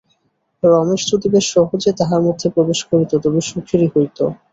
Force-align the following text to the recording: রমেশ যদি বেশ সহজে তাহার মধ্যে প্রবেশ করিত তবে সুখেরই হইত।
রমেশ 0.63 1.01
যদি 1.11 1.27
বেশ 1.33 1.45
সহজে 1.53 1.91
তাহার 1.99 2.21
মধ্যে 2.27 2.47
প্রবেশ 2.55 2.79
করিত 2.89 3.11
তবে 3.23 3.39
সুখেরই 3.49 3.89
হইত। 3.93 4.17